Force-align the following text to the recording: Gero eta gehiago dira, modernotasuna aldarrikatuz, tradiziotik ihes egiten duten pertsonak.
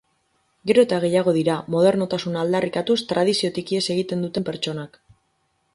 Gero 0.69 0.85
eta 0.87 0.97
gehiago 1.03 1.33
dira, 1.35 1.57
modernotasuna 1.75 2.41
aldarrikatuz, 2.45 2.99
tradiziotik 3.13 3.77
ihes 3.77 3.87
egiten 3.97 4.27
duten 4.27 4.49
pertsonak. 4.51 5.01